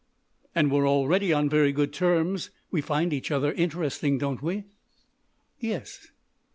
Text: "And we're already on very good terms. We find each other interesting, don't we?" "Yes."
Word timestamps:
"And 0.55 0.71
we're 0.71 0.89
already 0.89 1.31
on 1.31 1.47
very 1.47 1.71
good 1.71 1.93
terms. 1.93 2.49
We 2.71 2.81
find 2.81 3.13
each 3.13 3.29
other 3.29 3.51
interesting, 3.51 4.17
don't 4.17 4.41
we?" 4.41 4.63
"Yes." 5.59 6.07